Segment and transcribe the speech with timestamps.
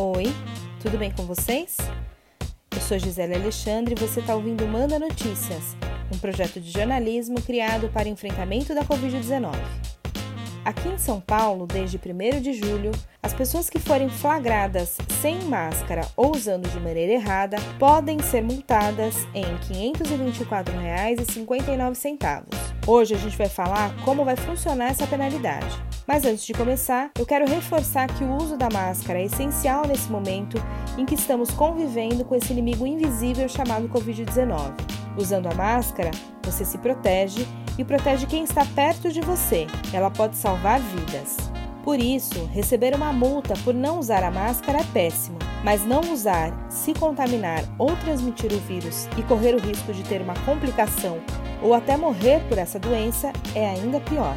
[0.00, 0.32] Oi,
[0.80, 1.76] tudo bem com vocês?
[2.70, 5.76] Eu sou Gisele Alexandre e você está ouvindo Manda Notícias,
[6.14, 9.56] um projeto de jornalismo criado para enfrentamento da Covid-19.
[10.64, 16.06] Aqui em São Paulo, desde 1 de julho, as pessoas que forem flagradas sem máscara
[16.16, 19.58] ou usando de maneira errada podem ser multadas em R$
[19.96, 22.44] 524,59.
[22.86, 25.87] Hoje a gente vai falar como vai funcionar essa penalidade.
[26.08, 30.10] Mas antes de começar, eu quero reforçar que o uso da máscara é essencial nesse
[30.10, 30.56] momento
[30.96, 34.72] em que estamos convivendo com esse inimigo invisível chamado Covid-19.
[35.18, 36.10] Usando a máscara,
[36.42, 39.66] você se protege e protege quem está perto de você.
[39.92, 41.36] Ela pode salvar vidas.
[41.84, 46.70] Por isso, receber uma multa por não usar a máscara é péssimo, mas não usar,
[46.70, 51.18] se contaminar ou transmitir o vírus e correr o risco de ter uma complicação
[51.62, 54.36] ou até morrer por essa doença é ainda pior.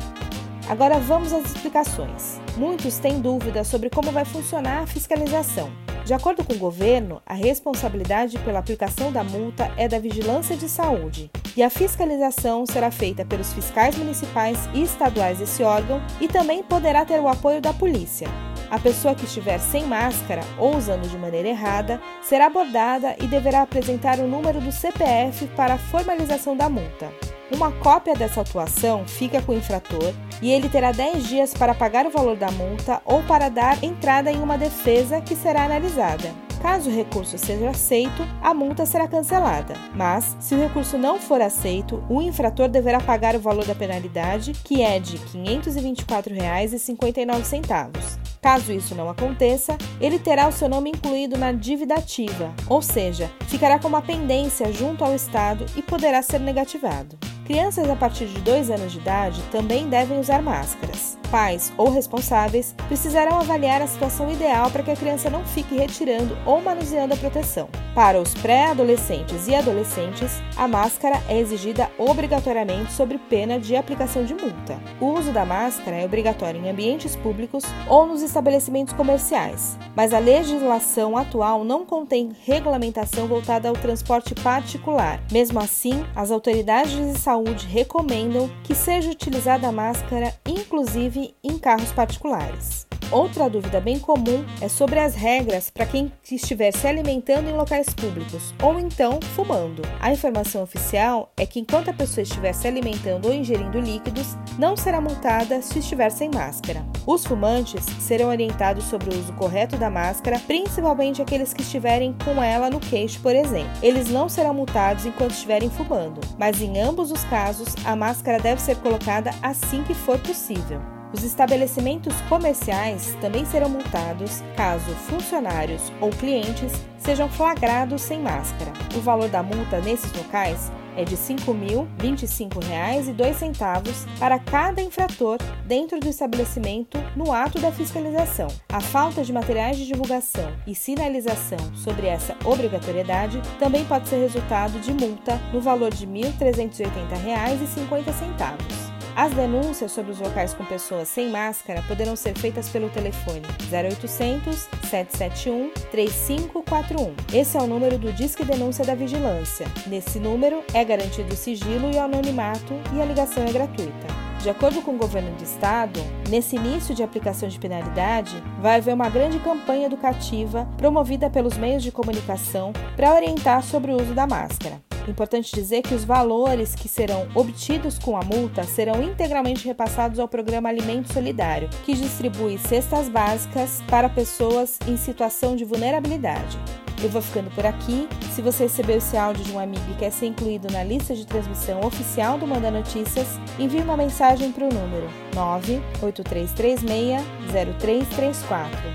[0.72, 2.40] Agora vamos às explicações.
[2.56, 5.70] Muitos têm dúvidas sobre como vai funcionar a fiscalização.
[6.06, 10.70] De acordo com o governo, a responsabilidade pela aplicação da multa é da Vigilância de
[10.70, 16.64] Saúde e a fiscalização será feita pelos fiscais municipais e estaduais desse órgão e também
[16.64, 18.30] poderá ter o apoio da polícia.
[18.70, 23.64] A pessoa que estiver sem máscara ou usando de maneira errada será abordada e deverá
[23.64, 27.12] apresentar o número do CPF para a formalização da multa.
[27.54, 32.06] Uma cópia dessa atuação fica com o infrator e ele terá 10 dias para pagar
[32.06, 36.34] o valor da multa ou para dar entrada em uma defesa que será analisada.
[36.62, 39.74] Caso o recurso seja aceito, a multa será cancelada.
[39.96, 44.54] Mas, se o recurso não for aceito, o infrator deverá pagar o valor da penalidade,
[44.64, 48.20] que é de R$ 524,59.
[48.40, 53.30] Caso isso não aconteça, ele terá o seu nome incluído na dívida ativa, ou seja,
[53.48, 57.18] ficará com uma pendência junto ao Estado e poderá ser negativado.
[57.52, 61.21] Crianças a partir de 2 anos de idade também devem usar máscaras.
[61.32, 66.38] Pais ou responsáveis precisarão avaliar a situação ideal para que a criança não fique retirando
[66.46, 67.70] ou manuseando a proteção.
[67.96, 74.34] Para os pré-adolescentes e adolescentes, a máscara é exigida obrigatoriamente sob pena de aplicação de
[74.34, 74.78] multa.
[75.00, 80.20] O uso da máscara é obrigatório em ambientes públicos ou nos estabelecimentos comerciais, mas a
[80.20, 85.22] legislação atual não contém regulamentação voltada ao transporte particular.
[85.32, 91.92] Mesmo assim, as autoridades de saúde recomendam que seja utilizada a máscara, inclusive em carros
[91.92, 92.88] particulares.
[93.12, 97.94] Outra dúvida bem comum é sobre as regras para quem estiver se alimentando em locais
[97.94, 99.82] públicos ou então fumando.
[100.00, 104.78] A informação oficial é que enquanto a pessoa estiver se alimentando ou ingerindo líquidos, não
[104.78, 106.86] será multada se estiver sem máscara.
[107.06, 112.42] Os fumantes serão orientados sobre o uso correto da máscara, principalmente aqueles que estiverem com
[112.42, 113.72] ela no queixo, por exemplo.
[113.82, 118.62] Eles não serão multados enquanto estiverem fumando, mas em ambos os casos, a máscara deve
[118.62, 120.80] ser colocada assim que for possível.
[121.14, 128.72] Os estabelecimentos comerciais também serão multados caso funcionários ou clientes sejam flagrados sem máscara.
[128.96, 136.08] O valor da multa nesses locais é de R$ 5.025,02 para cada infrator dentro do
[136.10, 138.48] estabelecimento no ato da fiscalização.
[138.70, 144.78] A falta de materiais de divulgação e sinalização sobre essa obrigatoriedade também pode ser resultado
[144.80, 148.91] de multa no valor de R$ 1.380,50.
[149.16, 153.42] As denúncias sobre os locais com pessoas sem máscara poderão ser feitas pelo telefone
[153.72, 157.14] 0800 771 3541.
[157.34, 159.68] Esse é o número do Disque Denúncia da Vigilância.
[159.88, 164.08] Nesse número é garantido o sigilo e o anonimato e a ligação é gratuita.
[164.42, 168.94] De acordo com o governo do estado, nesse início de aplicação de penalidade, vai haver
[168.94, 174.26] uma grande campanha educativa promovida pelos meios de comunicação para orientar sobre o uso da
[174.26, 174.91] máscara.
[175.08, 180.28] Importante dizer que os valores que serão obtidos com a multa serão integralmente repassados ao
[180.28, 186.60] programa Alimento Solidário, que distribui cestas básicas para pessoas em situação de vulnerabilidade.
[187.04, 188.08] Eu vou ficando por aqui.
[188.36, 191.26] Se você recebeu esse áudio de um amigo e quer ser incluído na lista de
[191.26, 197.24] transmissão oficial do Manda Notícias, envie uma mensagem para o número 983360334.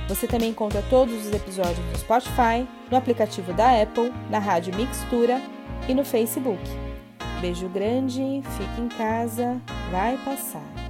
[0.08, 5.43] Você também encontra todos os episódios no Spotify, no aplicativo da Apple, na rádio Mixtura
[5.88, 6.62] e no Facebook.
[7.41, 9.61] Beijo grande, fique em casa,
[9.91, 10.86] vai passar.